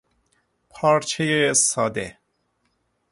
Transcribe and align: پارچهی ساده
پارچهی 0.69 1.53
ساده 1.53 2.17